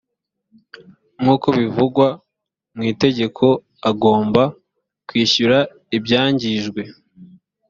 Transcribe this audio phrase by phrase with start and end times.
[1.21, 2.07] nkuko bivugwa
[2.75, 3.45] mwitegeko
[3.89, 4.43] agomba
[5.07, 5.57] kwishyura
[5.97, 6.81] ibyangijwe